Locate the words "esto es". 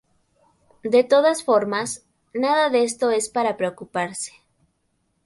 2.83-3.29